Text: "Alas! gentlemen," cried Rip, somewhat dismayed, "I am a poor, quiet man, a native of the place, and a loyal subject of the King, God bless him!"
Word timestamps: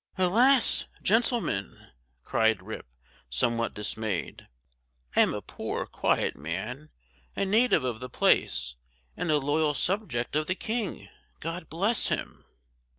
"Alas! 0.17 0.87
gentlemen," 1.03 1.91
cried 2.23 2.63
Rip, 2.63 2.87
somewhat 3.29 3.75
dismayed, 3.75 4.47
"I 5.15 5.21
am 5.21 5.31
a 5.31 5.43
poor, 5.43 5.85
quiet 5.85 6.35
man, 6.35 6.89
a 7.35 7.45
native 7.45 7.83
of 7.83 7.99
the 7.99 8.09
place, 8.09 8.77
and 9.15 9.29
a 9.29 9.37
loyal 9.37 9.75
subject 9.75 10.35
of 10.35 10.47
the 10.47 10.55
King, 10.55 11.07
God 11.39 11.69
bless 11.69 12.07
him!" 12.07 12.45